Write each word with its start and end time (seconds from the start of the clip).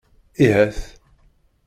Yhat 0.43 0.77